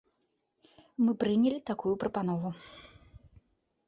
Мы 1.03 1.11
прынялі 1.23 1.59
такую 1.71 1.93
прапанову. 2.05 2.49